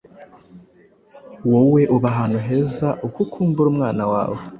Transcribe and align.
wowe 1.51 1.81
uba 1.95 2.07
ahantu 2.13 2.37
heza 2.47 2.87
uko 3.07 3.17
ukumbura 3.25 3.67
umwana 3.73 4.03
wawe, 4.11 4.39